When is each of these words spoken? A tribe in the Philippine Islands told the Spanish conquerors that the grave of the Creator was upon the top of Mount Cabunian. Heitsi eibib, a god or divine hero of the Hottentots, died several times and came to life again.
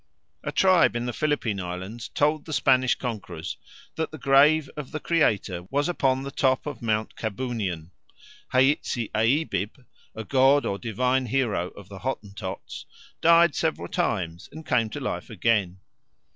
A 0.43 0.51
tribe 0.51 0.95
in 0.95 1.05
the 1.05 1.13
Philippine 1.13 1.59
Islands 1.61 2.07
told 2.07 2.45
the 2.45 2.53
Spanish 2.53 2.95
conquerors 2.95 3.57
that 3.97 4.09
the 4.09 4.17
grave 4.17 4.67
of 4.75 4.89
the 4.91 4.99
Creator 4.99 5.65
was 5.69 5.87
upon 5.87 6.23
the 6.23 6.31
top 6.31 6.65
of 6.65 6.81
Mount 6.81 7.15
Cabunian. 7.15 7.91
Heitsi 8.51 9.11
eibib, 9.13 9.85
a 10.15 10.23
god 10.23 10.65
or 10.65 10.79
divine 10.79 11.27
hero 11.27 11.67
of 11.77 11.87
the 11.87 11.99
Hottentots, 11.99 12.87
died 13.21 13.53
several 13.53 13.87
times 13.87 14.49
and 14.51 14.65
came 14.65 14.89
to 14.89 14.99
life 14.99 15.29
again. 15.29 15.77